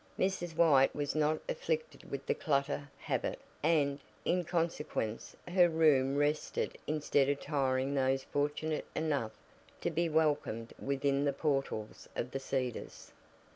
[0.17, 0.55] Mrs.
[0.55, 7.29] White was not afflicted with the "clutter" habit, and, in consequence, her room rested instead
[7.29, 9.33] of tiring those fortunate enough
[9.81, 13.11] to be welcomed within the portals of The Cedars.